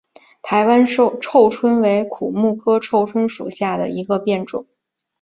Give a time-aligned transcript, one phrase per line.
[0.41, 4.65] 台湾臭椿为苦木科臭椿属下的一个变种。